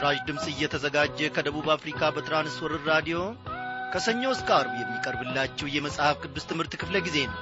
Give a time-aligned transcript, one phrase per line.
[0.00, 3.16] ይህ ምስራች ድምፅ እየተዘጋጀ ከደቡብ አፍሪካ በትራንስወርር ራዲዮ
[3.92, 7.36] ከሰኞ እስከ አርብ የሚቀርብላችሁ የመጽሐፍ ቅዱስ ትምህርት ክፍለ ጊዜ ነው።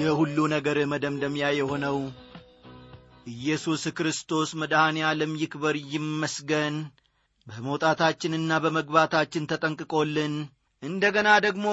[0.00, 1.98] የሁሉ ነገር መደምደሚያ የሆነው
[3.34, 6.76] ኢየሱስ ክርስቶስ መድኃኔ ዓለም ይክበር ይመስገን።
[7.46, 10.34] በመውጣታችንና በመግባታችን ተጠንቅቆልን
[10.82, 11.68] እንደ ገና ደግሞ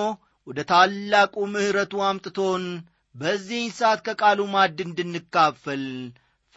[0.48, 2.64] ወደ ታላቁ ምሕረቱ አምጥቶን
[3.16, 5.84] በዚህን ሰዓት ከቃሉ ማድ እንድንካፈል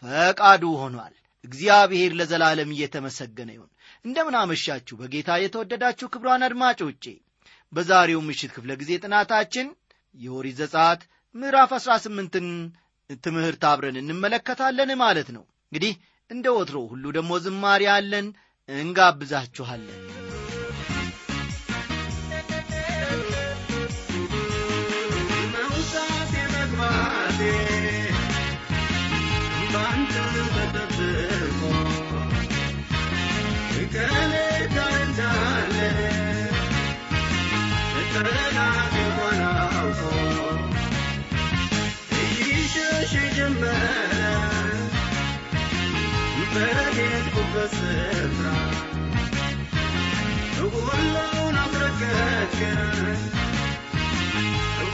[0.03, 1.13] ፈቃዱ ሆኗል።
[1.45, 3.69] እግዚአብሔር ለዘላለም እየተመሰገነ ይሁን።
[4.05, 7.03] እንደምን አመሻችሁ። በጌታ የተወደዳችሁ ክብሯን አድማጮቼ
[7.73, 9.67] በዛሬው ምሽት ክፍለ ጊዜ ጥናታችን
[10.15, 11.01] የኦሪት ዘጸአት
[11.35, 12.47] ምዕራፍ አሥራ ስምንትን
[13.23, 15.93] ትምህርት አብረን እንመለከታለን ማለት ነው። እንግዲህ
[16.31, 18.27] እንደ ወትሮ ሁሉ ደግሞ ዝማሬ አለን።
[18.69, 20.01] እንጋብዛችኋለን
[46.53, 48.47] በሄድኩበት ስፍራ
[50.75, 53.21] ሁሉን አስረገጥከኝ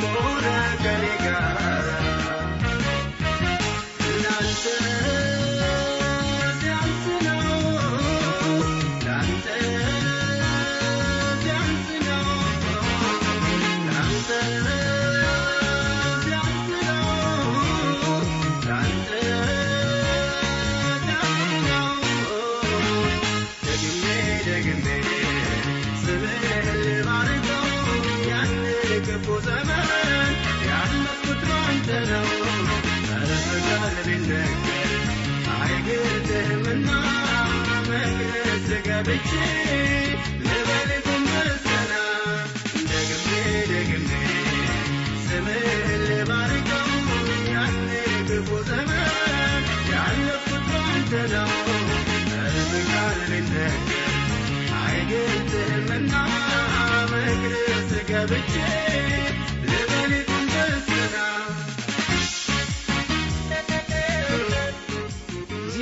[0.04, 0.46] ሆነ
[0.84, 1.67] ከኔ ጋር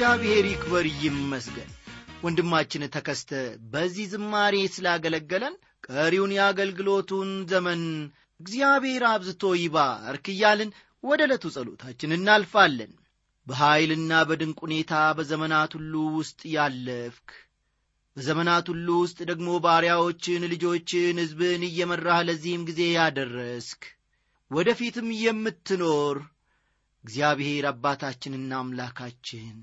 [0.07, 1.69] እግዚአብሔር ይክበር ይመስገን።
[2.23, 3.29] ወንድማችን ተከስተ
[3.71, 5.55] በዚህ ዝማሬ ስላገለገለን
[5.87, 7.81] ቀሪውን የአገልግሎቱን ዘመን
[8.39, 10.71] እግዚአብሔር አብዝቶ ይባርክ እያልን
[11.03, 12.91] ወደ ዕለቱ ጸሎታችን እናልፋለን።
[13.47, 17.27] በኀይልና በድንቅ ሁኔታ በዘመናት ሁሉ ውስጥ ያለፍክ
[18.17, 23.83] በዘመናት ሁሉ ውስጥ ደግሞ ባሪያዎችን ልጆችን ሕዝብን እየመራህ ለዚህም ጊዜ ያደረስክ
[24.51, 26.19] ወደፊትም የምትኖር
[27.03, 29.55] እግዚአብሔር አባታችንና አምላካችን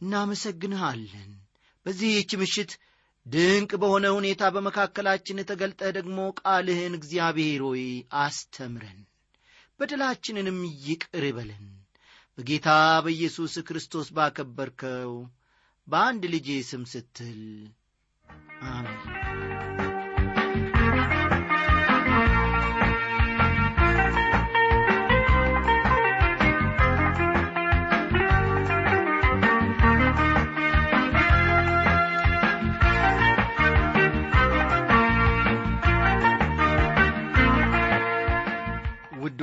[0.00, 1.30] እናመሰግንሃለን።
[1.86, 2.72] በዚህች ምሽት
[3.26, 7.84] ድንቅ በሆነ ሁኔታ በመካከላችን ተገልጠህ ደግሞ ቃልህን እግዚአብሔር ሆይ
[8.20, 9.00] አስተምረን
[9.80, 11.66] በደላችንንም ይቅር በለን።
[12.38, 12.68] በጌታ
[13.04, 15.12] በኢየሱስ ክርስቶስ ባከበርከው
[15.88, 17.42] በአንድ ልጄ ስም ስትል
[18.70, 19.19] አሜን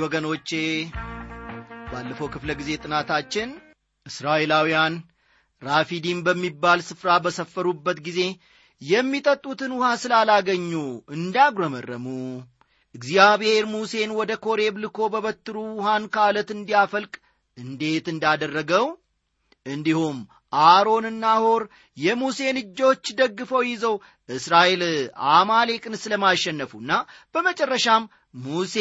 [0.07, 0.49] ወገኖቼ
[1.91, 3.49] ባለፈው ክፍለ ጊዜ ጥናታችን
[4.05, 4.93] እስራኤላውያን
[5.61, 8.19] ራፊዲም በሚባል ስፍራ በሰፈሩበት ጊዜ
[8.81, 10.71] የሚጠጡትን ውሃ ስላላገኙ
[11.17, 12.05] እንዳጉረመረሙ
[12.95, 17.13] እግዚአብሔር ሙሴን ወደ ኮሬብ ልኮ በበትሩ ውሃን ከአለት እንዲያፈልቅ
[17.57, 18.85] እንዴት እንዳደረገው
[19.65, 20.17] እንዲሁም
[20.67, 21.63] አሮንና ሆር
[21.97, 23.95] የሙሴን እጆች ደግፈው ይዘው
[24.29, 24.83] እስራኤል
[25.33, 26.91] አማሌቅን ስለማሸነፉና
[27.35, 28.05] በመጨረሻም
[28.45, 28.77] ሙሴ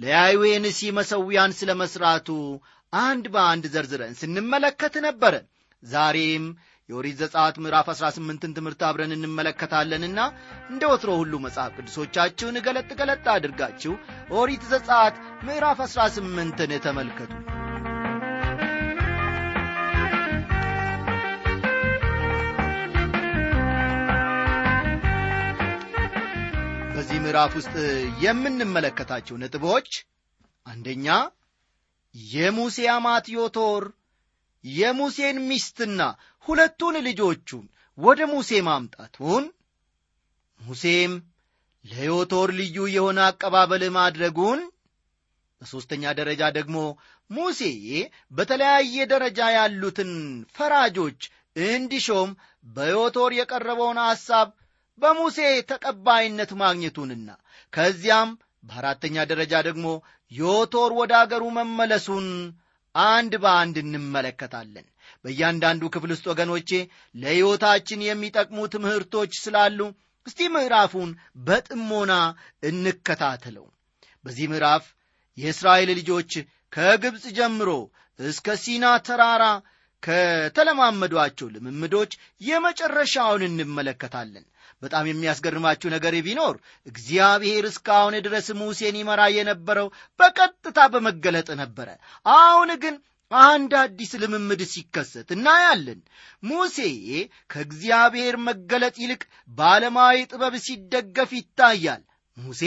[0.00, 2.28] ለያይዌ ንሲ መሠዊያን ስለ መሥራቱ
[2.92, 5.34] አንድ በአንድ ዘርዝረን ስንመለከት ነበረ
[5.82, 6.44] ዛሬም
[6.88, 10.20] የኦሪት ዘጸአት ምዕራፍ 18ን ትምህርት አብረን እንመለከታለንና
[10.70, 13.94] እንደ ወትሮ ሁሉ መጽሐፍ ቅዱሶቻችሁን ገለጥ ገለጥ አድርጋችሁ
[14.40, 15.16] ኦሪት ዘጸአት
[15.48, 17.32] ምዕራፍ 18ን ተመልከቱ
[27.26, 27.72] ምዕራፍ ውስጥ
[28.22, 29.88] የምንመለከታቸው ነጥቦች
[30.66, 31.06] አንደኛ
[32.14, 33.84] የሙሴ አማት ዮቶር
[34.64, 36.02] የሙሴን ሚስትና
[36.46, 37.64] ሁለቱን ልጆቹን
[37.98, 39.44] ወደ ሙሴ ማምጣቱን
[40.60, 41.14] ሙሴም
[41.84, 44.62] ለዮቶር ልዩ የሆነ አቀባበል ማድረጉን
[45.62, 46.78] በሦስተኛ ደረጃ ደግሞ
[47.30, 47.60] ሙሴ
[48.32, 50.12] በተለያየ ደረጃ ያሉትን
[50.56, 51.20] ፈራጆች
[51.66, 52.30] እንዲሾም
[52.66, 54.48] በዮቶር የቀረበውን ሐሳብ
[54.98, 55.38] በሙሴ
[55.70, 57.28] ተቀባይነት ማግኘቱንና
[57.72, 58.30] ከዚያም
[58.64, 59.86] በአራተኛ ደረጃ ደግሞ
[60.32, 62.28] ዮቶር ወደ አገሩ መመለሱን
[62.94, 64.86] አንድ በአንድ እንመለከታለን።
[65.24, 66.70] በእያንዳንዱ ክፍል ውስጥ ወገኖቼ
[67.14, 69.80] ለሕይወታችን የሚጠቅሙ ትምህርቶች ስላሉ
[70.26, 71.10] እስቲ ምዕራፉን
[71.46, 72.12] በጥሞና
[72.70, 73.66] እንከታተለው።
[74.24, 74.84] በዚህ ምዕራፍ
[75.38, 76.32] የእስራኤል ልጆች
[76.72, 77.70] ከግብፅ ጀምሮ
[78.18, 79.44] እስከ ሲና ተራራ
[80.02, 84.44] ከተለማመዷቸው ልምምዶች የመጨረሻውን እንመለከታለን
[84.82, 86.54] በጣም የሚያስገርማችሁ ነገር ቢኖር
[86.86, 89.88] እግዚአብሔር እስካሁን ድረስ ሙሴን ይመራ የነበረው
[90.20, 91.88] በቀጥታ በመገለጥ ነበረ።
[92.26, 92.96] አሁን ግን
[93.30, 96.00] አንድ አዲስ ልምምድ ሲከሰት እናያለን።
[96.42, 96.76] ሙሴ
[97.52, 102.02] ከእግዚአብሔር መገለጥ ይልቅ በዓለማዊ ጥበብ ሲደገፍ ይታያል።
[102.36, 102.62] ሙሴ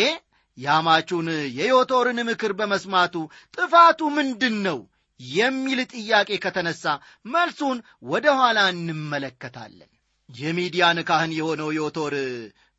[0.57, 1.27] የአማቹን
[1.57, 3.15] የዮቶርን ምክር በመስማቱ
[3.57, 4.79] ጥፋቱ ምንድን ነው
[5.19, 6.83] የሚል ጥያቄ ከተነሳ
[7.27, 9.89] መልሱን ወደ ኋላ እንመለከታለን
[10.29, 12.13] የሚዲያን ካህን የሆነው ዮቶር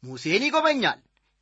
[0.03, 0.99] ሙሴን ይጎበኛል።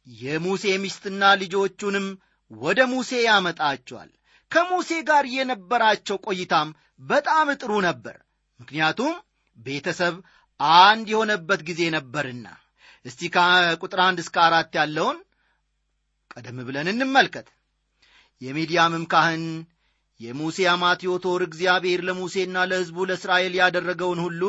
[0.06, 2.06] የሙሴ ሚስትና ልጆቹንም
[2.50, 4.10] ወደ ሙሴ ያመጣቸዋል።
[4.50, 6.68] ከሙሴ ጋር የነበራቸው ቆይታም
[7.02, 8.16] በጣም ጥሩ ነበር።
[8.60, 9.12] ምክንያቱም
[9.58, 10.14] ቤተሰብ
[10.82, 12.46] አንድ የሆነበት ጊዜ ነበርና።
[13.04, 15.18] እስቲ ከቁጥር አንድ እስከ አራት ያለውን
[16.32, 17.46] ቀደም ብለን እንመልከት።
[18.42, 19.44] የሚዲያምም ካህን
[20.20, 24.42] የሙሴ አማት ዮቶር እግዚአብሔር ለሙሴና ለሕዝቡ ለእስራኤል ያደረገውን ሁሉ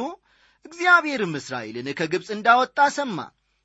[0.66, 3.18] እግዚአብሔርም እስራኤልን ከግብፅ እንዳወጣ ሰማ።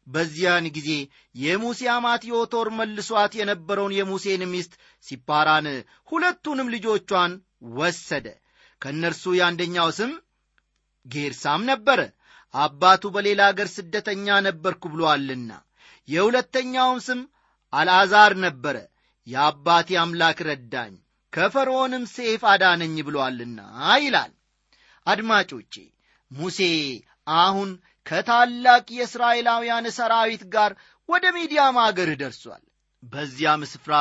[0.06, 0.90] በዚያን ጊዜ
[1.34, 4.72] የሙሴ አማት ዮቶር መልሷት የነበረውን የሙሴን ሚስት
[5.04, 5.66] ሲፓራን
[6.10, 7.32] ሁለቱንም ልጆቿን
[7.76, 8.26] ወሰደ።
[8.82, 10.12] ከእነርሱ የአንደኛው ስም
[11.06, 12.00] ጌርሳም ነበረ።
[12.54, 15.50] አባቱ በሌላ አገር ስደተኛ ነበርኩ ብሎአልና
[16.08, 17.20] የሁለተኛውም ስም
[17.72, 18.76] አልዓዛር ነበረ።
[19.26, 20.92] የአባቴ አምላክ ረዳኝ
[21.32, 23.60] ከፈርዖንም ሰይፍ አዳነኝ ብሎአልና
[24.02, 24.32] ይላል።
[25.06, 25.74] አድማጮቼ
[26.34, 26.60] ሙሴ
[27.36, 27.70] አሁን
[28.06, 30.72] ከታላቅ የእስራኤላውያን ሰራዊት ጋር
[31.08, 32.62] ወደ ምድያም አገር ደርሷል።
[33.02, 33.94] በዚያም ስፍራ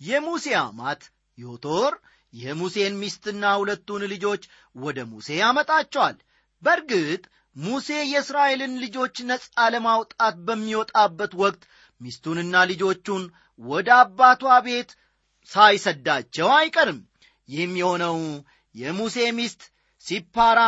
[0.00, 1.02] የሙሴ አማት
[1.38, 1.92] ዮቶር
[2.34, 4.42] የሙሴን ሚስትና ሁለቱን ልጆች
[4.76, 6.16] ወደ ሙሴ ያመጣቸዋል።
[6.62, 7.22] በእርግጥ
[7.56, 11.62] ሙሴ የእስራኤልን ልጆች ነፃ ለማውጣት በሚወጣበት ወቅት
[12.00, 13.24] ሚስቱንና ልጆቹን
[13.60, 14.90] ወደ አባቷ ቤት
[15.50, 17.00] ሳይሰዳቸው አይቀርም።
[17.48, 18.16] ይህም የሆነው
[18.74, 19.62] የሙሴ ሚስት
[20.04, 20.60] ሲፓራ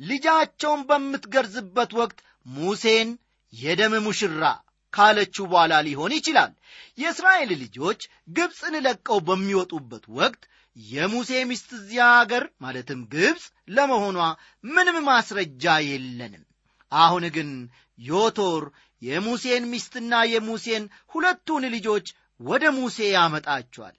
[0.00, 3.08] ልጃቸውን በምትገርዝበት ወቅት ሙሴን
[3.52, 4.44] የደም ሙሽራ
[4.92, 6.52] ካለችው በኋላ ሊሆን ይችላል።
[6.98, 8.00] የእስራኤል ልጆች
[8.36, 10.42] ግብፅን ለቀው በሚወጡበት ወቅት
[10.76, 14.18] የሙሴ ሚስት እዚያ አገር ማለትም ግብፅ ለመሆኗ
[14.64, 16.44] ምንም ማስረጃ የለንም።
[16.92, 17.50] አሁን ግን
[17.98, 18.64] ዮቶር
[19.02, 22.06] የሙሴን ሚስትና የሙሴን ሁለቱን ልጆች
[22.40, 23.96] ወደ ሙሴ ያመጣቸዋል።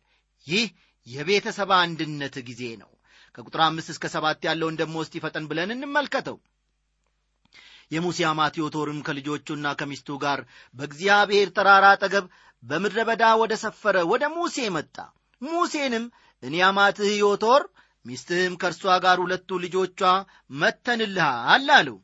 [0.48, 0.66] ይህ
[1.07, 2.89] የቤተሰብ አንድነት ጊዜ ነው
[3.36, 6.38] ከቁጥር አምስት እስከ ሰባት ያለውን ደሞ እስቲ ፈጠን ብለን እንመልከተው።
[7.92, 10.40] የሙሴ አማት ዮቶርም ከልጆቹና ከሚስቱ ጋር
[10.76, 12.26] በእግዚአብሔር ተራራ አጠገብ
[12.64, 14.96] በምድረ በዳ ወደ ሰፈረ ወደ ሙሴ መጣ።
[15.42, 16.06] ሙሴንም
[16.44, 17.63] እኔ አማትህ ዮቶር
[18.06, 20.00] ሚስትህም ከእርሷ ጋር ሁለቱ ልጆቿ
[20.62, 21.98] መተንልሃል አለው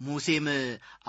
[0.00, 0.46] ሙሴም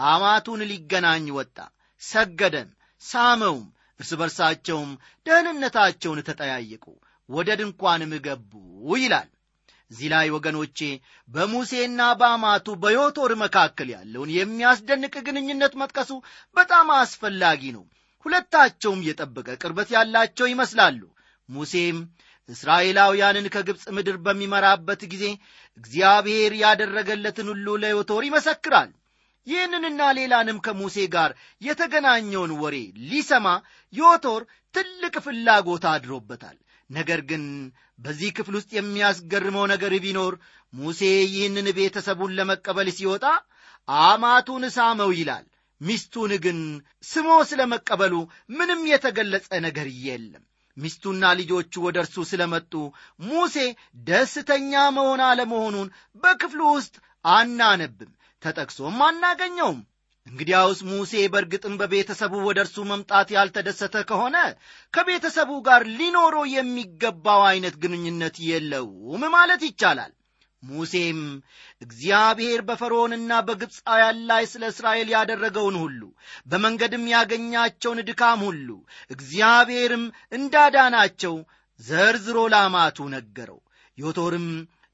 [0.08, 1.58] አማቱን ሊገናኝ ወጣ።
[2.02, 2.70] ሰገደም
[3.02, 3.66] ሳመውም
[4.00, 4.92] እርስ በርሳቸውም
[5.26, 6.86] ደህንነታቸውን ተጠያየቁ
[7.30, 8.52] ወደ ድንኳንም ገቡ
[8.96, 9.30] ይላል
[9.92, 10.80] እዚህ ላይ ወገኖቼ
[11.30, 16.12] በሙሴና በአማቱ በዮቶር መካከል ያለውን የሚያስደንቅ ግንኙነት መጥቀሱ
[16.56, 17.84] በጣም አስፈላጊ ነው።
[18.26, 21.02] ሁለታቸውም የጠበቀ ቅርበት ያላቸው ይመስላሉ።
[21.50, 21.98] ሙሴም
[22.50, 25.26] እስራኤላውያንን ከግብፅ ምድር በሚመራበት ጊዜ
[25.78, 28.92] እግዚአብሔር ያደረገለትን ሁሉ ለዮቶር ይመሰክራል።
[29.48, 32.76] ይህንንና ሌላንም ከሙሴ ጋር የተገናኘውን ወሬ
[33.10, 33.48] ሊሰማ
[33.94, 34.42] ዮቶር
[34.76, 36.58] ትልቅ ፍላጎት አድሮበታል።
[36.90, 37.44] ነገር ግን
[38.00, 40.34] በዚህ ክፍል ውስጥ የሚያስገርመው ነገር ቢኖር
[40.74, 43.26] ሙሴ ይህንን ቤተሰቡን ለመቀበል ሲወጣ
[43.88, 45.46] አማቱን ሳመው ይላል
[45.82, 46.60] ሚስቱን ግን
[47.04, 48.14] ስሞ ስለ መቀበሉ
[48.50, 50.44] ምንም የተገለጸ ነገር የለም።
[50.78, 52.74] ሚስቱና ልጆቹ ወደ እርሱ ስለመጡ
[53.20, 53.56] ሙሴ
[54.08, 55.88] ደስተኛ መሆን አለመሆኑን
[56.24, 58.12] በክፍሉ ውስጥ አናነብም።
[58.44, 59.80] ተጠቅሶም አናገኘውም
[60.28, 64.38] እንግዲያውስ ሙሴ በእርግጥም በቤተሰቡ ወደ እርሱ መምጣት ያልተደሰተ ከሆነ
[64.94, 70.14] ከቤተሰቡ ጋር ሊኖረው የሚገባው አይነት ግንኙነት የለውም ማለት ይቻላል።
[70.64, 71.20] ሙሴም
[71.82, 76.02] እግዚአብሔር በፈርዖንና በግብፃውያን ላይ ስለ እስራኤል ያደረገውን ሁሉ
[76.48, 78.70] በመንገድም ያገኛቸውን ድካም ሁሉ
[79.16, 81.36] እግዚአብሔርም እንዳዳናቸው
[81.80, 83.60] ዘርዝሮ ላማቱ ነገረው።
[83.98, 84.48] ዮቶርም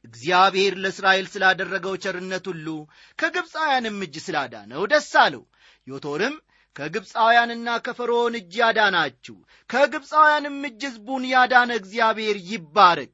[0.06, 2.68] እግዚአብሔር ለእስራኤል ስላደረገው ቸርነት ሁሉ
[3.20, 5.44] ከግብፃውያንም እጅ ስላዳነው ደስ አለው።
[5.88, 6.36] ዮቶርም
[6.76, 9.36] ከግብፃውያንና ከፈርዖን እጅ ያዳናችሁ
[9.70, 13.14] ከግብፃውያንም እጅ ሕዝቡን ያዳነ እግዚአብሔር ይባረክ።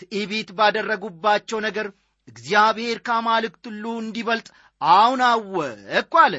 [0.00, 1.86] ትዕቢት ባደረጉባቸው ነገር
[2.28, 4.48] እግዚአብሔር ከአማልክት ሁሉ እንዲበልጥ
[4.80, 6.34] አሁን አወቅኩ አለ።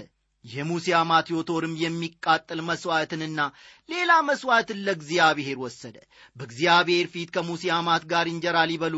[0.45, 3.39] የሙሴ አማት ዮቶርም የሚቃጠል መሥዋዕትንና
[3.89, 5.95] ሌላ መሥዋዕትን ለእግዚአብሔር ወሰደ።
[6.35, 8.95] በእግዚአብሔር ፊት ከሙሴ አማት ጋር እንጀራ ሊበሉ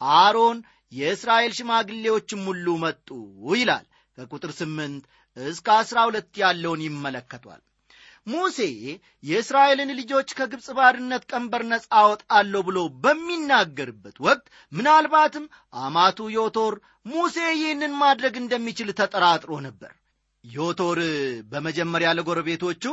[0.00, 0.58] አሮን
[0.92, 3.08] የእስራኤል ሽማግሌዎችም ሁሉ መጡ
[3.54, 3.86] ይላል።
[4.18, 5.02] ከቁጥር ስምንት
[5.36, 7.60] እስከ አስራ ሁለት ያለውን ይመለከቷል።
[8.26, 8.58] ሙሴ
[9.22, 15.44] የእስራኤልን ልጆች ከግብፅ ባርነት ቀንበር ነፃ አወጣለሁ ብሎ በሚናገርበት ወቅት ምናልባትም
[15.82, 16.74] አማቱ ዮቶር
[17.12, 19.92] ሙሴ ይህንን ማድረግ እንደሚችል ተጠራጥሮ ነበር።
[20.44, 20.98] ዮቶር
[21.52, 22.84] በመጀመሪያ ለጎረቤቶቹ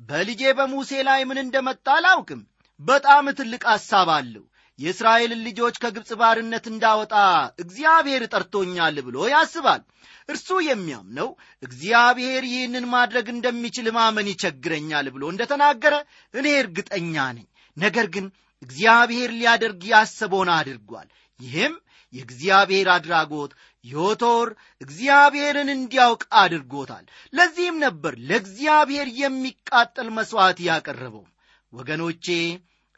[0.00, 2.40] በልጄ በሙሴ ላይ ምን እንደመጣ አላውቅም
[2.80, 4.44] በጣም ትልቅ ሐሳብ አለው
[4.78, 7.14] የእስራኤልን ልጆች ከግብፅ ባርነት እንዳወጣ
[7.64, 9.82] እግዚአብሔር ጠርቶኛል ብሎ ያስባል።
[10.28, 11.28] እርሱ የሚያምነው
[11.62, 15.94] እግዚአብሔር ይህንን ማድረግ እንደሚችል ማመን ይቸግረኛል ብሎ እንደተናገረ
[16.34, 18.26] እኔ እርግጠኛ ነኝ። ነገር ግን
[18.62, 21.08] እግዚአብሔር ሊያደርግ ያሰበውን አድርጓል።
[21.40, 21.74] ይህም
[22.12, 23.52] የእግዚአብሔር አድራጎት
[23.84, 24.48] ዮቶር
[24.80, 31.24] እግዚአብሔርን እንዲያውቅ አድርጎታል። ለዚህም ነበር ለእግዚአብሔር የሚቃጠል መሥዋዕት ያቀረበው።
[31.72, 32.26] ወገኖቼ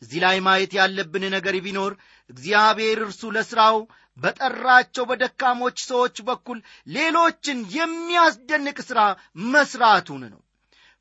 [0.04, 1.92] እዚህ ላይ ማየት ያለብን ነገር ቢኖር
[2.30, 3.76] እግዚአብሔር እርሱ ለሥራው
[4.18, 6.58] በጠራቸው በደካሞች ሰዎች በኩል
[6.88, 9.00] ሌሎችን የሚያስደንቅ ሥራ
[9.52, 10.40] መሥራቱን ነው።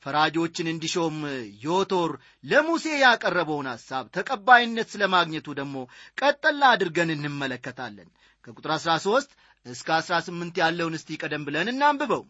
[0.04, 1.18] ፈራጆችን እንዲሾም
[1.64, 2.12] ዮቶር
[2.44, 5.76] ለሙሴ ያቀረበውን ሐሳብ ተቀባይነት ስለ ማግኘቱ ደግሞ
[6.18, 8.10] ቀጠላ አድርገን እንመለከታለን።
[8.48, 9.30] ከቁጥር 13
[9.66, 12.24] እስከ 18 ያለውን እስቲ ቀደም ብለን እናንብበው።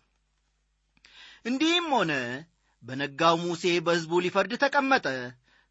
[1.46, 2.12] እንዲህም ሆነ
[2.84, 5.08] በነጋው ሙሴ በሕዝቡ ሊፈርድ ተቀመጠ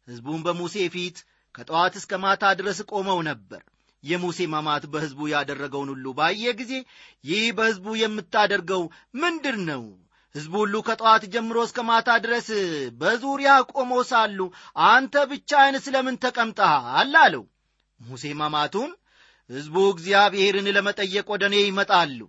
[0.07, 1.17] ሕዝቡም በሙሴ ፊት
[1.55, 3.61] ከጠዋት እስከ ማታ ድረስ ቆመው ነበር።
[4.03, 6.73] የሙሴ ማማት በሕዝቡ ያደረገውን ሁሉ ባየ ጊዜ
[7.23, 8.81] ይህ በሕዝቡ የምታደርገው
[9.21, 9.83] ምንድር ነው?
[10.35, 12.47] ሕዝቡ ሁሉ ከጠዋት ጀምሮ እስከ ማታ ድረስ
[13.01, 14.39] በዙሪያ ቆመው ሳሉ
[14.89, 17.11] አንተ ብቻህን ስለምን ተቀምጠሃል?
[17.23, 17.43] አለው።
[17.99, 18.91] ሙሴ ማማቱን
[19.49, 22.19] ሕዝቡ እግዚአብሔርን ለመጠየቅ ወደ እኔ ይመጣሉ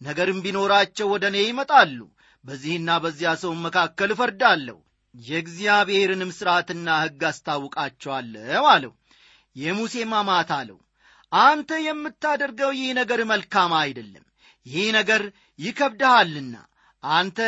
[0.00, 1.98] ነገርም ቢኖራቸው ወደ እኔ ይመጣሉ
[2.44, 4.76] በዚህና በዚያ ሰው መካከል እፈርዳለሁ
[5.14, 8.92] የእግዚአብሔርንም ሥርዓትና ሕግ አስታውቃቸዋለሁ አለው።
[9.56, 10.78] የሙሴ ማማት አለው
[11.32, 14.24] አንተ የምታደርገው ይህ ነገር መልካም አይደለም።
[14.66, 15.22] ይህ ነገር
[15.58, 16.54] ይከብድሃልና
[17.02, 17.38] አንተ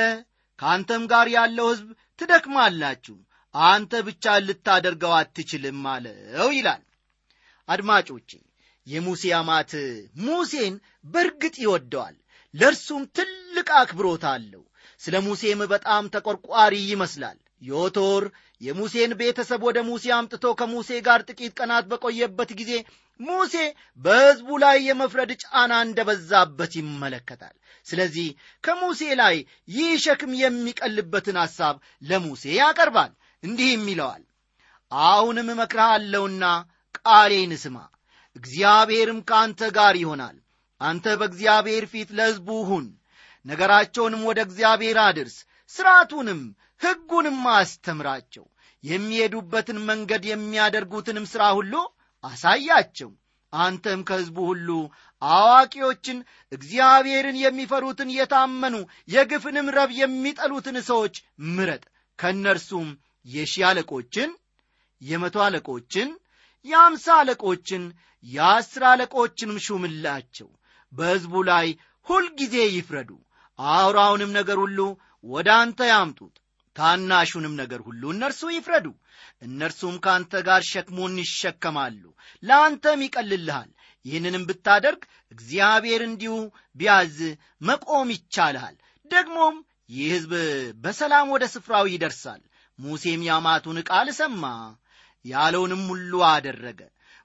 [0.58, 1.88] ከአንተም ጋር ያለው ሕዝብ
[2.18, 3.16] ትደክማላችሁ።
[3.54, 6.82] አንተ ብቻ ልታደርገው አትችልም አለው ይላል።
[7.68, 8.30] አድማጮቼ
[8.86, 9.72] የሙሴ አማት
[10.22, 10.74] ሙሴን
[11.12, 12.16] በርግጥ ይወደዋል
[12.54, 14.62] ለእርሱም ትልቅ አክብሮት አለው።
[15.00, 18.24] ስለ ሙሴም በጣም ተቆርቋሪ ይመስላል ዮቶር
[18.60, 22.72] የሙሴን ቤተሰብ ወደ ሙሴ አምጥቶ ከሙሴ ጋር ጥቂት ቀናት በቆየበት ጊዜ
[23.20, 23.54] ሙሴ
[24.00, 27.54] በሕዝቡ ላይ የመፍረድ ጫና እንደበዛበት ይመለከታል።
[27.86, 28.28] ስለዚህ
[28.64, 29.36] ከሙሴ ላይ
[29.68, 33.12] ይህ ሸክም የሚቀልበትን ሐሳብ ለሙሴ ያቀርባል።
[33.42, 34.22] እንዲህም ይለዋል
[34.92, 36.44] አሁንም እመክርሃለሁና
[37.00, 37.76] ቃሌን ስማ
[38.36, 40.36] እግዚአብሔርም ከአንተ ጋር ይሆናል።
[40.80, 42.86] አንተ በእግዚአብሔር ፊት ለሕዝቡ ሁን
[43.44, 45.36] ነገራቸውንም ወደ እግዚአብሔር አድርስ
[45.74, 46.40] ሥርዓቱንም
[46.80, 48.44] ሕጉንም አስተምራቸው።
[48.84, 51.74] የሚሄዱበትን መንገድ የሚያደርጉትንም ሥራ ሁሉ
[52.24, 53.10] አሳያቸው።
[53.52, 54.68] አንተም ከሕዝቡ ሁሉ
[55.22, 56.18] አዋቂዎችን
[56.52, 58.76] እግዚአብሔርን የሚፈሩትን የታመኑ
[59.08, 61.16] የግፍንም ረብ የሚጠሉትን ሰዎች
[61.50, 61.82] ምረጥ።
[62.18, 62.88] ከእነርሱም
[63.26, 64.30] የሺህ አለቆችን
[65.02, 66.08] የመቶ አለቆችን
[66.64, 67.82] የአምሳ አለቆችን
[68.24, 70.48] የአስር አለቆችንም ሹምላቸው።
[70.92, 71.66] በሕዝቡ ላይ
[72.06, 73.10] ሁልጊዜ ይፍረዱ።
[73.58, 74.78] አውራውንም ነገር ሁሉ
[75.24, 76.36] ወደ አንተ ያምጡት
[76.80, 78.86] ታናሹንም ነገር ሁሉ እነርሱ ይፍረዱ።
[79.42, 82.02] እነርሱም ከአንተ ጋር ሸክሙን ይሸከማሉ
[82.42, 83.70] ለአንተም ይቀልልሃል።
[84.04, 86.34] ይህንንም ብታደርግ እግዚአብሔር እንዲሁ
[86.76, 87.16] ቢያዝ
[87.68, 88.76] መቆም ይቻልሃል።
[89.10, 89.56] ደግሞም
[89.90, 90.32] ይህ ሕዝብ
[90.82, 92.42] በሰላም ወደ ስፍራው ይደርሳል።
[92.78, 94.44] ሙሴም የአማቱን ቃል ሰማ
[95.24, 96.80] ያለውንም ሁሉ አደረገ።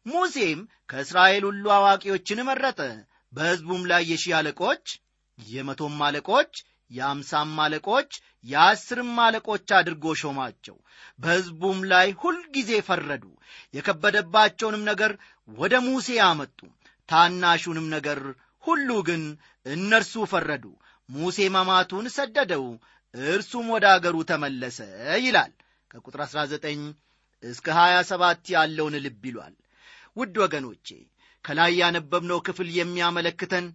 [0.06, 0.60] ሙሴም
[0.90, 2.80] ከእስራኤል ሁሉ አዋቂዎችን መረጠ።
[3.34, 4.86] በሕዝቡም ላይ የሺህ አለቆች
[5.40, 6.52] የመቶም አለቆች
[6.92, 8.12] የአምሳም አለቆች
[8.46, 10.78] የአስርም አለቆች አድርጎ ሾማቸው።
[11.20, 13.24] በሕዝቡም ላይ ሁልጊዜ ፈረዱ።
[13.76, 15.12] የከበደባቸውንም ነገር
[15.50, 16.60] ወደ ሙሴ አመጡ።
[17.10, 18.20] ታናሹንም ነገር
[18.64, 19.24] ሁሉ ግን
[19.66, 20.66] እነርሱ ፈረዱ።
[21.10, 22.66] ሙሴ ማማቱን ሰደደው
[23.14, 24.80] እርሱም ወደ አገሩ ተመለሰ
[25.26, 25.52] ይላል።
[25.92, 26.86] ከቁጥር 19
[27.44, 29.56] እስከ 27 ያለውን ልብ ይሏል።
[30.18, 30.88] ውድ ወገኖቼ
[31.46, 33.66] ከላይ ያነበብነው ክፍል የሚያመለክተን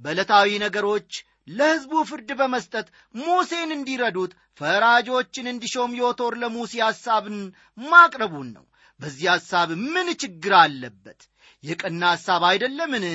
[0.00, 1.10] በዕለታዊ ነገሮች
[1.48, 7.38] ለሕዝቡ ፍርድ በመስጠት ሙሴን እንዲረዱት ፈራጆችን እንዲሾም ዮቶር ለሙሴ ሐሳብን
[7.84, 8.64] ማቅረቡን ነው።
[9.00, 11.20] በዚህ ሐሳብ ምን ችግር አለበት?
[11.64, 13.06] የቀና ሐሳብ አይደለምን?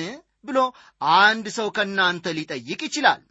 [0.44, 0.58] ብሎ
[1.18, 3.22] አንድ ሰው ከእናንተ ሊጠይቅ ይችላል።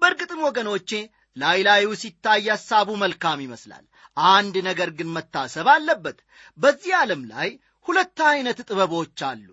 [0.00, 0.90] በእርግጥም ወገኖቼ
[1.36, 3.84] ላይ ላዩ ሲታይ ሐሳቡ መልካም ይመስላል።
[4.30, 6.18] አንድ ነገር ግን መታሰብ አለበት።
[6.58, 7.48] በዚህ ዓለም ላይ
[7.86, 9.46] ሁለት ዐይነት ጥበቦች አሉ።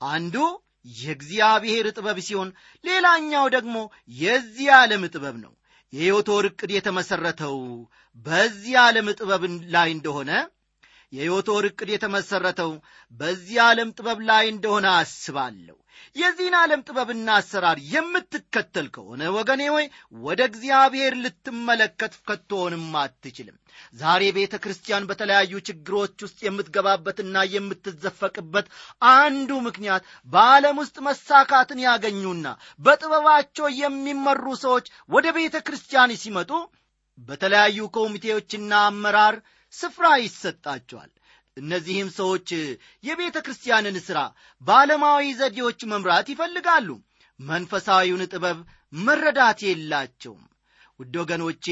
[0.00, 0.36] አንዱ
[0.84, 2.50] የእግዚአብሔር ጥበብ ሲሆን
[2.84, 3.76] ሌላኛው ደግሞ
[4.18, 5.52] የዚህ ዓለም ጥበብ ነው።
[5.92, 7.56] የሕይወት ዕቅድ የተመሠረተው
[8.26, 10.30] በዚህ ዓለም ጥበብ ላይ እንደሆነ
[11.12, 12.72] የሕይወት ዕቅድ የተመሠረተው
[13.12, 15.76] በዚህ ዓለም ጥበብ ላይ እንደሆነ አስባለሁ።
[16.16, 19.86] የዚህን ዓለም ጥበብና አሰራር የምትከተል ከሆነ ወገኔ ሆይ
[20.22, 23.56] ወደ እግዚአብሔር ልትመለከት ከቶንም አትችልም።
[23.94, 28.66] ዛሬ ቤተ ክርስቲያን በተለያዩ ችግሮች ውስጥ የምትገባበትና የምትዘፈቅበት
[29.12, 32.46] አንዱ ምክንያት በዓለም ውስጥ መሳካትን ያገኙና
[32.80, 36.52] በጥበባቸው የሚመሩ ሰዎች ወደ ቤተ ክርስቲያን ሲመጡ
[37.18, 39.36] በተለያዩ ኮሚቴዎችና አመራር
[39.72, 41.10] ስፍራ ይሰጣቸዋል።
[41.56, 42.48] እነዚህም ሰዎች
[43.04, 44.18] የቤተ ክርስቲያንን ሥራ
[44.62, 46.88] በዓለማዊ ዘዴዎች መምራት ይፈልጋሉ።
[47.40, 48.58] መንፈሳዊውን ጥበብ
[49.00, 50.44] መረዳት የላቸውም።
[51.00, 51.66] ውድ ወገኖቼ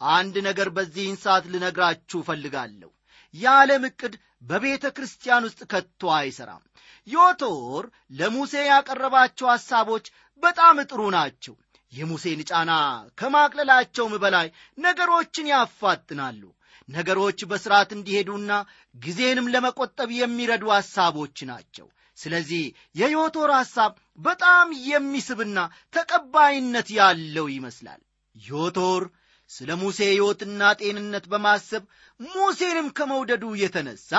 [0.00, 2.90] አንድ ነገር በዚህን ሰዓት ልነግራችሁ እፈልጋለሁ።
[3.34, 6.62] የዓለም ዕቅድ በቤተ ክርስቲያን ውስጥ ከቶ አይሠራም።
[7.06, 10.06] ዮቶር ለሙሴ ያቀረባቸው ሐሳቦች
[10.42, 11.54] በጣም ጥሩ ናቸው።
[11.92, 12.72] የሙሴን ጫና
[13.20, 16.42] ከማቅለላቸውም በላይ ነገሮችን ያፋጥናሉ
[16.90, 18.52] ነገሮች በሥርዓት እንዲሄዱና
[18.94, 21.86] ጊዜንም ለመቆጠብ የሚረዱ ሐሳቦች ናቸው።
[22.18, 22.62] ስለዚህ
[22.96, 25.58] የዮቶር ሐሳብ በጣም የሚስብና
[25.94, 28.00] ተቀባይነት ያለው ይመስላል።
[28.36, 29.04] ዮቶር
[29.50, 31.84] ስለ ሙሴ ሕይወትና ጤንነት በማሰብ
[32.20, 34.10] ሙሴንም ከመውደዱ የተነሳ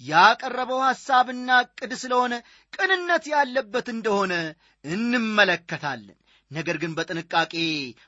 [0.00, 2.34] ያቀረበው ሐሳብና ዕቅድ ስለሆነ
[2.72, 4.32] ቅንነት ያለበት እንደሆነ
[4.84, 6.16] እንመለከታለን
[6.50, 7.54] ነገር ግን በጥንቃቄ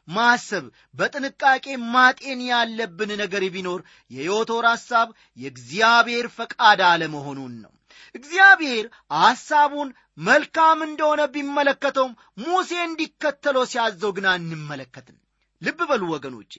[0.08, 3.80] ማሰብ በጥንቃቄ ማጤን ያለብን ነገር ቢኖር
[4.10, 7.72] የዮቶር ሐሳብ የእግዚአብሔር ፈቃድ አለመሆኑን ነው።
[8.14, 8.84] እግዚአብሔር
[9.18, 9.88] ሐሳቡን
[10.22, 15.18] መልካም እንደሆነ ቢመለከተውም ሙሴ እንዲከተለው ሲያዘው ግን አንመለከትም።
[15.62, 16.52] ልብ በሉ ወገኖቼ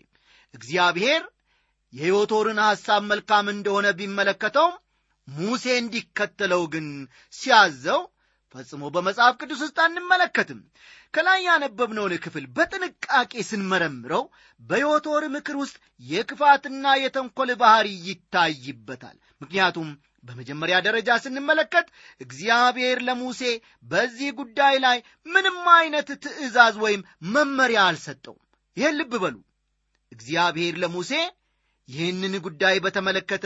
[0.53, 1.21] እግዚአብሔር
[1.93, 4.75] የዮቶርን ሐሳብ መልካም እንደሆነ ቢመለከተውም
[5.27, 6.87] ሙሴ እንዲከተለው ግን
[7.33, 8.01] ሲያዘው
[8.55, 10.59] ፈጽሞ በመጽሐፍ ቅዱስ ውስጥ አንመለከትም።
[11.13, 14.23] ከላይ ያነበብነውን ክፍል በጥንቃቄ ስንመረምረው
[14.61, 15.77] በዮቶር ምክር ውስጥ
[16.09, 19.89] የክፋትና የተንኰል ባሕሪ ይታይበታል። ምክንያቱም
[20.23, 21.87] በመጀመሪያ ደረጃ ስንመለከት
[22.21, 23.41] እግዚአብሔር ለሙሴ
[23.85, 27.01] በዚህ ጉዳይ ላይ ምንም አይነት ትእዛዝ ወይም
[27.33, 28.35] መመሪያ አልሰጠው
[28.77, 29.37] ይህን ልብ በሉ።
[30.11, 31.11] እግዚአብሔር ለሙሴ
[31.89, 33.45] ይህንን ጉዳይ በተመለከተ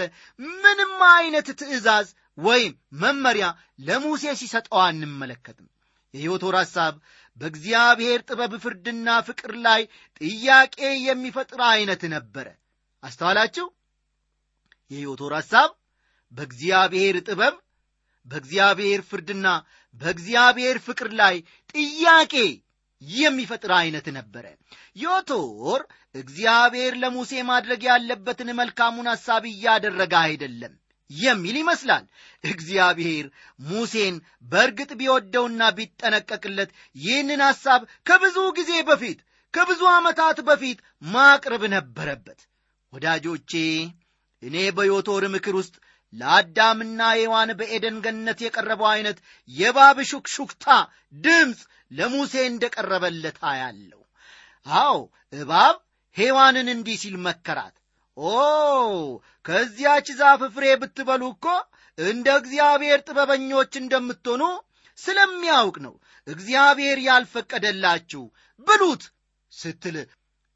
[0.60, 3.46] ምንም አይነት ትእዛዝ ወይም መመሪያ
[3.80, 5.68] ለሙሴ ሲሰጠው አንመለከትም።
[6.14, 6.94] የሕይወቶር ሐሳብ
[7.38, 9.82] በእግዚአብሔር ጥበብ ፍርድና ፍቅር ላይ
[10.22, 12.48] ጥያቄ የሚፈጥር ዐይነት ነበረ።
[13.04, 13.66] አስተዋላችሁ?
[14.92, 15.70] የሕይወቶር ሐሳብ
[16.34, 17.56] በእግዚአብሔር ጥበብ
[18.28, 19.48] በእግዚአብሔር ፍርድና
[19.96, 21.36] በእግዚአብሔር ፍቅር ላይ
[21.76, 22.34] ጥያቄ
[23.02, 24.46] የሚፈጥር ዐይነት ነበረ።
[24.96, 25.82] ዮቶር
[26.16, 30.74] እግዚአብሔር ለሙሴ ማድረግ ያለበትን መልካሙን ሐሳብ እያደረገ አይደለም
[31.10, 32.06] የሚል ይመስላል።
[32.44, 33.26] እግዚአብሔር
[33.66, 34.16] ሙሴን
[34.52, 39.20] በእርግጥ ቢወደውና ቢጠነቀቅለት ይህንን ሐሳብ ከብዙ ጊዜ በፊት
[39.54, 42.40] ከብዙ ዓመታት በፊት ማቅረብ ነበረበት።
[42.94, 43.52] ወዳጆቼ
[44.44, 45.76] እኔ በዮቶር ምክር ውስጥ
[46.14, 49.18] ለአዳምና ሔዋን በኤደን ገነት የቀረበው ዐይነት
[49.50, 50.66] የባብ ሹክሹክታ
[51.18, 54.02] ድምፅ ለሙሴ እንደ ቀረበለት አያለው
[54.66, 54.96] አዎ
[55.34, 55.76] እባብ
[56.18, 57.76] ሔዋንን እንዲህ ሲል መከራት
[58.18, 58.34] ኦ
[59.46, 61.46] ከዚያች ዛፍ ፍሬ ብትበሉ እኮ
[61.98, 64.44] እንደ እግዚአብሔር ጥበበኞች እንደምትሆኑ
[64.98, 65.94] ስለሚያውቅ ነው።
[66.28, 68.24] እግዚአብሔር ያልፈቀደላችሁ
[68.68, 69.04] ብሉት
[69.52, 69.98] ስትል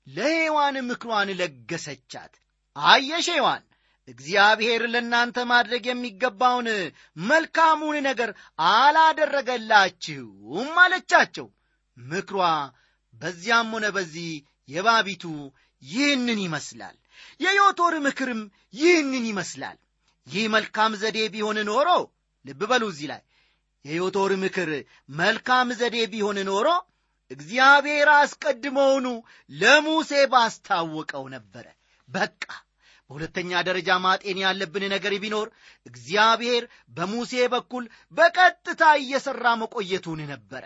[0.08, 2.34] ለሔዋን ምክሯን ለገሰቻት።
[2.76, 3.64] አየሽ ሔዋን
[4.08, 6.68] እግዚአብሔር ለእናንተ ማድረግ የሚገባውን
[7.24, 8.30] መልካሙን ነገር
[8.72, 11.48] አላደረገላችሁም አለቻቸው።
[11.98, 12.40] ምክሯ
[13.14, 14.30] በዚያም ሆነ በዚህ
[14.70, 15.24] የባቢቱ
[15.84, 16.96] ይህንን ይመስላል
[17.40, 18.42] የዮቶር ምክርም
[18.74, 19.78] ይህንን ይመስላል።
[20.28, 21.90] ይህ መልካም ዘዴ ቢሆን ኖሮ
[22.46, 23.22] ልብ በሉ እዚህ ላይ
[23.86, 24.70] የዮቶር ምክር
[25.20, 26.68] መልካም ዘዴ ቢሆን ኖሮ
[27.32, 29.08] እግዚአብሔር አስቀድመውኑ
[29.52, 31.66] ለሙሴ ባስታወቀው ነበረ።
[32.08, 32.44] በቃ
[33.10, 35.48] በሁለተኛ ደረጃ ማጤን ያለብን ነገር ቢኖር
[35.86, 40.64] እግዚአብሔር በሙሴ በኩል በቀጥታ እየሠራ መቆየቱን ነበረ።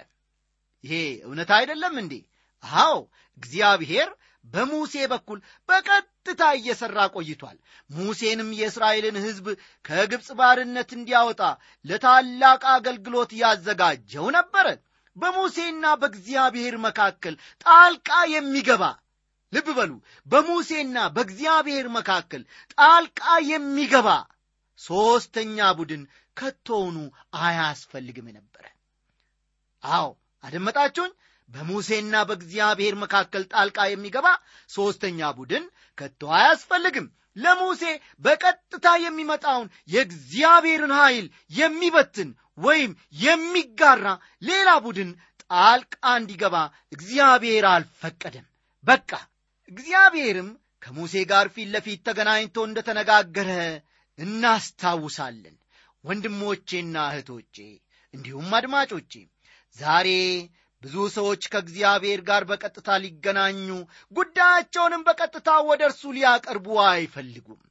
[0.83, 0.93] ይሄ
[1.25, 2.13] እውነት አይደለም እንዴ?
[2.63, 2.95] አዎ
[3.37, 4.09] እግዚአብሔር
[4.45, 5.39] በሙሴ በኩል
[6.25, 7.57] በቀጥታ እየሠራ ቆይቷል።
[7.89, 9.45] ሙሴንም የእስራኤልን ሕዝብ
[9.85, 11.41] ከግብፅ ባርነት እንዲያወጣ
[11.85, 14.67] ለታላቅ አገልግሎት ያዘጋጀው ነበረ።
[15.15, 18.83] በሙሴና በእግዚአብሔር መካከል ጣልቃ የሚገባ
[19.53, 19.91] ልብ በሉ
[20.27, 22.43] በሙሴና በእግዚአብሔር መካከል
[22.75, 24.07] ጣልቃ የሚገባ
[24.79, 26.03] ሦስተኛ ቡድን
[26.37, 26.97] ከቶውኑ
[27.41, 28.65] አያስፈልግም ነበረ።
[29.83, 30.07] አዎ
[30.43, 31.13] አደመጣችሁኝ
[31.53, 34.27] በሙሴና በእግዚአብሔር መካከል ጣልቃ የሚገባ
[34.69, 35.65] ሦስተኛ ቡድን
[35.97, 37.83] ከቶ አያስፈልግም። ለሙሴ
[38.23, 42.91] በቀጥታ የሚመጣውን የእግዚአብሔርን ኃይል የሚበትን ወይም
[43.23, 44.07] የሚጋራ
[44.41, 45.11] ሌላ ቡድን
[45.45, 46.55] ጣልቃ እንዲገባ
[46.95, 48.45] እግዚአብሔር አልፈቀደም።
[48.85, 49.11] በቃ
[49.71, 50.49] እግዚአብሔርም
[50.81, 53.49] ከሙሴ ጋር ፊት ለፊት ተገናኝቶ እንደተነጋገረ
[54.19, 55.55] እናስታውሳለን።
[56.03, 57.55] ወንድሞቼና እህቶቼ
[58.13, 59.13] እንዲሁም አድማጮቼ
[59.77, 60.09] ዛሬ
[60.83, 63.67] ብዙ ሰዎች ከእግዚአብሔር ጋር በቀጥታ ሊገናኙ
[64.11, 67.61] ጉዳያቸውንም በቀጥታ ወደ እርሱ ሊያቀርቡ አይፈልጉም።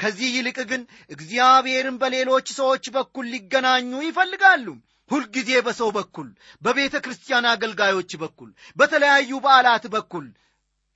[0.00, 4.66] ከዚህ ይልቅ ግን እግዚአብሔርን በሌሎች ሰዎች በኩል ሊገናኙ ይፈልጋሉ።
[5.10, 6.28] ሁልጊዜ በሰው በኩል
[6.62, 10.26] በቤተ ክርስቲያን አገልጋዮች በኩል በተለያዩ በዓላት በኩል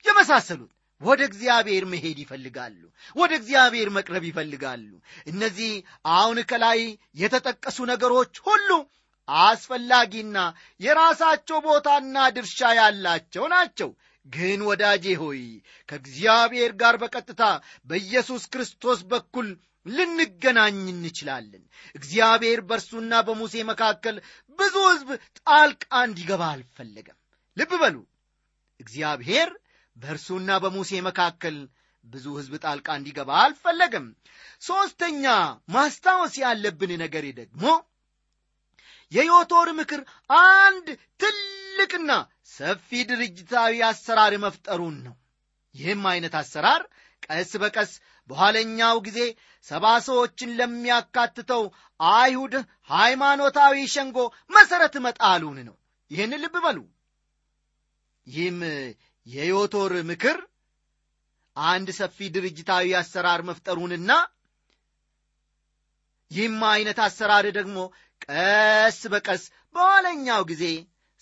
[0.05, 2.79] የመሳሰሉት ወደ እግዚአብሔር መሄድ ይፈልጋሉ
[3.15, 4.89] ወደ እግዚአብሔር መቅረብ ይፈልጋሉ።
[5.27, 5.71] እነዚህ
[6.13, 6.79] አሁን ከላይ
[7.21, 8.69] የተጠቀሱ ነገሮች ሁሉ
[9.39, 10.37] አስፈላጊና
[10.79, 13.89] የራሳቸው ቦታና ድርሻ ያላቸው ናቸው።
[14.25, 15.41] ግን ወዳጄ ሆይ
[15.89, 17.43] ከእግዚአብሔር ጋር በቀጥታ
[17.89, 19.47] በኢየሱስ ክርስቶስ በኩል
[19.85, 21.63] ልንገናኝ እንችላለን።
[21.95, 24.15] እግዚአብሔር በእርሱና በሙሴ መካከል
[24.59, 25.09] ብዙ ሕዝብ
[25.41, 27.17] ጣልቃ እንዲገባ አልፈለገም።
[27.57, 27.95] ልብ በሉ
[28.79, 29.49] እግዚአብሔር
[29.97, 31.55] በእርሱና በሙሴ መካከል
[32.03, 34.05] ብዙ ሕዝብ ጣልቃ እንዲገባ አልፈለገም።
[34.61, 35.25] ሦስተኛ
[35.69, 37.63] ማስታወስ ያለብን ነገር ደግሞ
[39.11, 40.01] የዮቶር ምክር
[40.39, 40.87] አንድ
[41.19, 42.11] ትልቅና
[42.51, 45.15] ሰፊ ድርጅታዊ አሰራር መፍጠሩን ነው።
[45.75, 46.81] ይህም አይነት አሰራር
[47.27, 47.91] ቀስ በቀስ
[48.29, 49.19] በኋለኛው ጊዜ
[49.67, 51.63] ሰባ ሰዎችን ለሚያካትተው
[51.99, 52.53] አይሁድ
[52.91, 54.17] ሃይማኖታዊ ሸንጎ
[54.49, 55.75] መሠረት መጣሉን ነው።
[56.11, 56.77] ይህን ልብ በሉ።
[58.27, 58.59] ይህም
[59.27, 60.37] የዮቶር ምክር
[61.57, 64.11] አንድ ሰፊ ድርጅታዊ አሰራር መፍጠሩንና
[66.31, 67.77] ይህም አይነት አሰራር ደግሞ
[68.25, 69.43] ቀስ በቀስ
[69.75, 70.63] በኋለኛው ጊዜ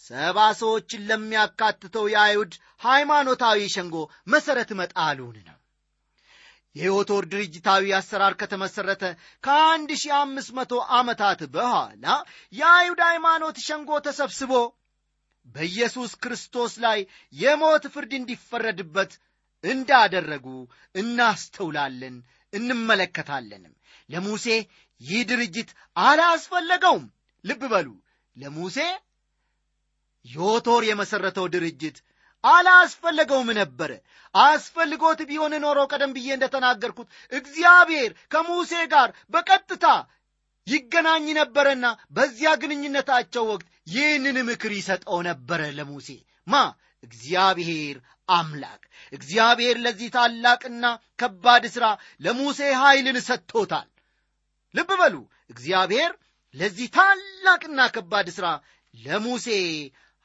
[0.06, 3.96] ሰባ ሰዎችን ለሚያካትተው የአይሁድ ሃይማኖታዊ ሸንጎ
[4.28, 5.54] መሠረት መጣሉን ነው።
[6.76, 9.04] የዮቶር ድርጅታዊ አሰራር ከተመሠረተ
[9.44, 12.06] ከአንድ ሺህ አምስት መቶ ዓመታት በኋላ
[12.54, 14.52] የአይሁድ ሃይማኖት ሸንጎ ተሰብስቦ
[15.48, 17.00] በኢየሱስ ክርስቶስ ላይ
[17.34, 19.12] የሞት ፍርድ እንዲፈረድበት
[19.64, 20.48] እንዳደረጉ
[20.96, 22.16] እናስተውላለን
[22.54, 23.74] እንመለከታለንም።
[24.10, 24.46] ለሙሴ
[25.02, 25.70] ይህ ድርጅት
[26.02, 27.06] አላስፈለገውም።
[27.44, 27.88] ልብ በሉ።
[28.36, 28.78] ለሙሴ
[30.26, 31.98] ዮቶር የመሠረተው ድርጅት
[32.44, 33.92] አላስፈለገውም ነበረ
[34.36, 39.86] አስፈልጎት ቢሆን ኖሮ ቀደም ብዬ እንደተናገርኩት እግዚአብሔር ከሙሴ ጋር በቀጥታ
[40.68, 46.08] ይገናኝ ነበረና በዚያ ግንኙነታቸው ወቅት ይህንን ምክር ይሰጠው ነበረ ለሙሴ።
[46.48, 46.56] ማ?
[47.04, 47.98] እግዚአብሔር
[48.30, 48.82] አምላክ።
[49.14, 50.86] እግዚአብሔር ለዚህ ታላቅና
[51.20, 51.86] ከባድ ሥራ
[52.22, 53.88] ለሙሴ ኃይልን ሰጥቶታል
[54.78, 55.16] ልብ በሉ።
[55.50, 56.12] እግዚአብሔር
[56.54, 58.48] ለዚህ ታላቅና ከባድ ሥራ
[58.94, 59.48] ለሙሴ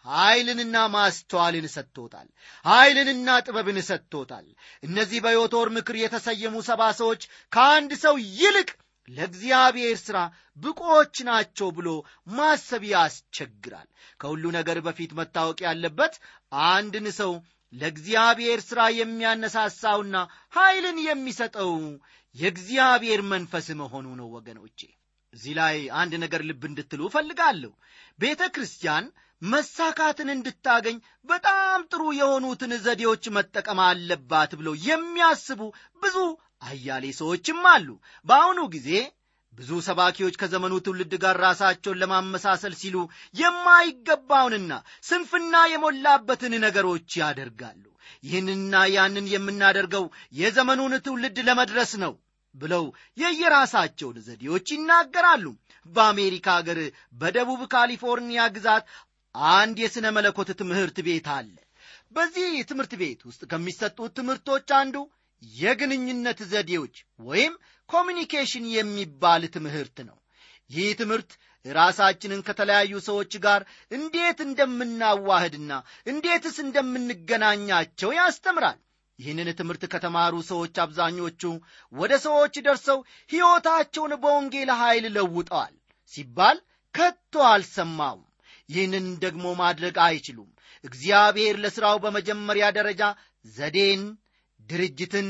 [0.06, 2.28] ኃይልንና ማስተዋልን ሰጥቶታል
[2.64, 4.46] ኃይልንና ጥበብን ሰጥቶታል።
[4.82, 8.70] እነዚህ በዮቶር ምክር የተሰየሙ ሰባ ሰዎች ከአንድ ሰው ይልቅ
[9.08, 10.18] ለእግዚአብሔር ሥራ
[10.56, 11.88] ብቆች ናቸው ብሎ
[12.32, 13.88] ማሰብ ያስቸግራል።
[14.20, 16.14] ከሁሉ ነገር በፊት መታወቅ ያለበት
[16.68, 17.32] አንድን ሰው
[17.72, 20.16] ለእግዚአብሔር ሥራ የሚያነሳሳውና
[20.54, 21.72] ኃይልን የሚሰጠው
[22.34, 24.80] የእግዚአብሔር መንፈስ መሆኑ ነው ወገኖቼ።
[25.32, 27.72] እዚህ ላይ አንድ ነገር ልብ እንድትሉ እፈልጋለሁ።
[28.18, 29.04] ቤተ ክርስቲያን
[29.42, 35.60] መሳካትን እንድታገኝ በጣም ጥሩ የሆኑትን ዘዴዎች መጠቀም አለባት ብለው የሚያስቡ
[36.02, 36.16] ብዙ
[36.64, 37.88] አያሌ ሰዎችም አሉ።
[38.26, 38.90] በአሁኑ ጊዜ
[39.58, 42.96] ብዙ ሰባኪዎች ከዘመኑ ትውልድ ጋር ራሳቸውን ለማመሳሰል ሲሉ
[43.34, 44.72] የማይገባውንና
[45.08, 47.84] ስንፍና የሞላበትን ነገሮች ያደርጋሉ።
[48.24, 52.12] ይህንና ያንን የምናደርገው የዘመኑን ትውልድ ለመድረስ ነው
[52.54, 52.84] ብለው
[53.18, 55.46] የየራሳቸውን ዘዴዎች ይናገራሉ።
[55.86, 56.78] በአሜሪካ አገር
[57.20, 58.84] በደቡብ ካሊፎርኒያ ግዛት
[59.54, 61.54] አንድ የሥነ መለኮት ትምህርት ቤት አለ።
[62.12, 64.96] በዚህ ትምህርት ቤት ውስጥ ከሚሰጡት ትምህርቶች አንዱ
[65.42, 67.54] የግንኙነት ዘዴዎች ወይም
[67.92, 70.16] ኮሚኒኬሽን የሚባል ትምህርት ነው።
[70.70, 71.30] ይህ ትምህርት
[71.64, 75.72] ራሳችንን ከተለያዩ ሰዎች ጋር እንዴት እንደምናዋህድና
[76.06, 78.78] እንዴትስ እንደምንገናኛቸው ያስተምራል።
[79.18, 81.42] ይህንን ትምህርት ከተማሩ ሰዎች አብዛኞቹ
[81.92, 82.98] ወደ ሰዎች ደርሰው
[83.30, 85.74] ሕይወታቸውን በወንጌል ኃይል ለውጠዋል
[86.12, 86.58] ሲባል
[86.94, 88.24] ከቶ አልሰማውም።
[88.68, 90.50] ይህንን ደግሞ ማድረግ አይችሉም።
[90.84, 93.02] እግዚአብሔር ለሥራው በመጀመሪያ ደረጃ
[93.54, 94.02] ዘዴን
[94.60, 95.28] ድርጅትን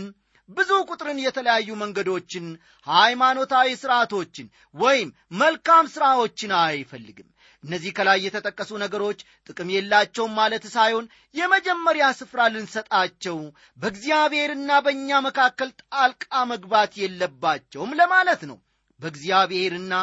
[0.48, 2.46] ብዙ ቁጥርን የተለያዩ መንገዶችን
[2.86, 7.28] ሃይማኖታዊ ሥርዓቶችን ወይም መልካም ሥራዎችን አይፈልግም።
[7.64, 13.38] እነዚህ ከላይ የተጠቀሱ ነገሮች ጥቅም የላቸውም ማለት ሳይሆን የመጀመሪያ ስፍራ ልንሰጣቸው
[13.82, 18.58] በእግዚአብሔርና በእኛ መካከል ጣልቃ መግባት የለባቸውም ለማለት ነው
[19.02, 19.94] በእግዚአብሔርና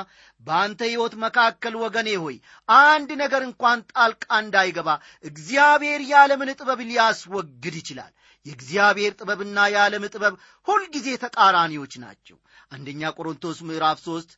[0.42, 2.36] በአንተ ሕይወት መካከል ወገኔ ሆይ
[2.84, 4.90] አንድ ነገር እንኳን ጣልቃ እንዳይገባ
[5.24, 8.14] እግዚአብሔር የዓለምን ጥበብ ሊያስወግድ ይችላል።
[8.46, 10.36] የእግዚአብሔር ጥበብና የዓለም ጥበብ
[10.68, 12.38] ሁልጊዜ ተቃራኒዎች ናቸው።
[12.72, 14.36] አንደኛ ቆሮንቶስ ምዕራፍ 3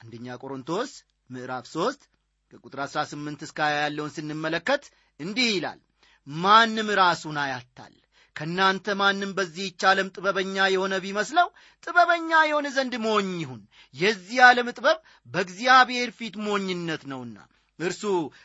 [0.00, 0.90] አንደኛ ቆሮንቶስ
[1.30, 2.08] ምዕራፍ 3
[2.50, 4.84] ከቁጥር 18 እስከ 20 ያለውን ስንመለከት
[5.20, 5.80] እንዲህ ይላል
[6.26, 7.94] ማንም ራሱን አያታል
[8.38, 11.48] ከእናንተ ማንም በዚህች ዓለም ጥበበኛ የሆነ ቢመስለው
[11.86, 13.62] ጥበበኛ የሆነ ዘንድ ሞኝ ይሁን።
[13.94, 14.98] የዚህ ዓለም ጥበብ
[15.28, 17.38] በእግዚአብሔር ፊት ሞኝነት ነውና
[17.78, 18.02] እርሱ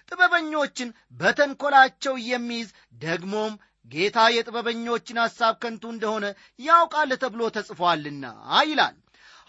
[0.10, 2.70] ጥበበኞችን በተንኰላቸው የሚይዝ
[3.04, 3.54] ደግሞም
[3.92, 6.26] ጌታ የጥበበኞችን ሐሳብ ከንቱ እንደሆነ
[6.60, 8.26] ያውቃል ተብሎ ተጽፏልና
[8.64, 8.96] ይላል።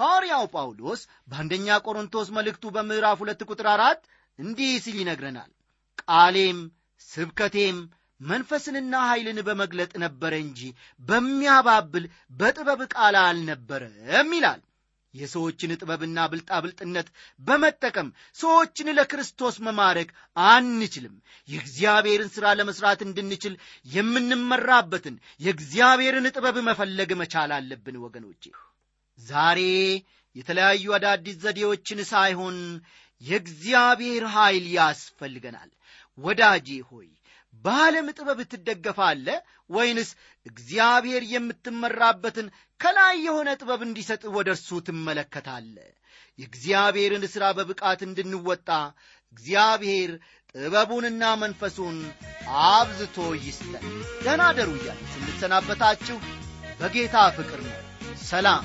[0.00, 4.00] ሐዋርያው ጳውሎስ በአንደኛ ቆሮንቶስ መልእክቱ በምዕራፍ ሁለት ቁጥር አራት
[4.38, 5.50] እንዲህ ሲል ይነግረናል።
[6.04, 6.58] ቃሌም
[7.08, 7.78] ስብከቴም
[8.20, 10.60] መንፈስንና ኃይልን በመግለጥ ነበረ እንጂ
[11.02, 12.04] በሚያባብል
[12.38, 14.60] በጥበብ ቃል አልነበረም ይላል።
[15.14, 17.08] የሰዎችን ጥበብና ብልጣብልጥነት
[17.40, 20.08] በመጠቀም ሰዎችን ለክርስቶስ መማረክ
[20.46, 21.14] አንችልም።
[21.48, 23.54] የእግዚአብሔርን ሥራ ለመሥራት እንድንችል
[23.86, 28.42] የምንመራበትን የእግዚአብሔርን ጥበብ መፈለግ መቻል አለብን ወገኖቼ።
[29.18, 29.60] ዛሬ
[30.36, 32.56] የተለያዩ አዳዲስ ዘዴዎችን ሳይሆን
[33.20, 35.70] የእግዚአብሔር ኃይል ያስፈልገናል።
[36.18, 37.08] ወዳጄ ሆይ
[37.64, 39.26] በዓለም ጥበብ ትደገፋለ
[39.70, 40.10] ወይንስ
[40.46, 42.48] እግዚአብሔር የምትመራበትን
[42.80, 45.76] ከላይ የሆነ ጥበብ እንዲሰጥ ወደ እርሱ ትመለከታለ
[46.38, 48.68] የእግዚአብሔርን ሥራ በብቃት እንድንወጣ
[49.32, 50.12] እግዚአብሔር
[50.54, 51.96] ጥበቡንና መንፈሱን
[52.68, 53.86] አብዝቶ ይስጠን።
[54.24, 54.42] ደህና
[54.74, 56.18] እያለ ስንሰናበታችሁ
[56.80, 57.78] በጌታ ፍቅር ነው።
[58.24, 58.64] ሰላም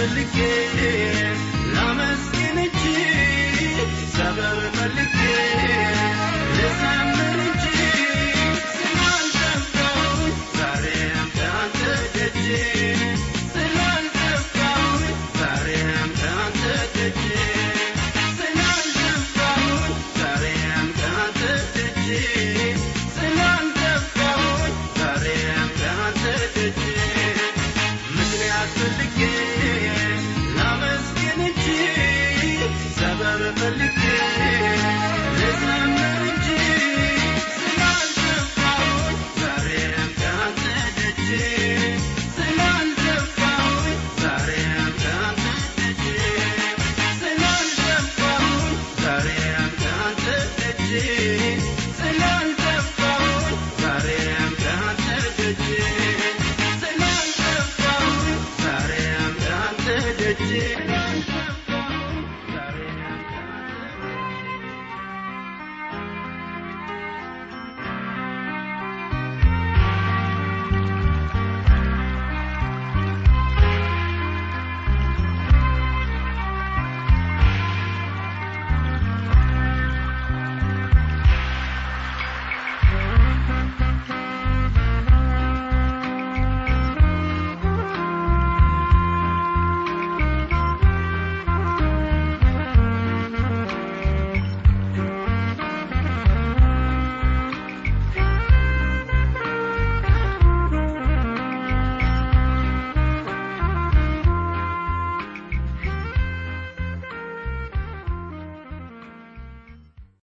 [0.00, 0.50] Thank you.